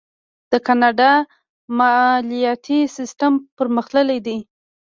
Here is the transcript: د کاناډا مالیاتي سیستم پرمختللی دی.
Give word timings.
د 0.51 0.53
کاناډا 0.67 1.11
مالیاتي 1.79 2.79
سیستم 2.97 3.33
پرمختللی 3.57 4.19
دی. 4.27 4.37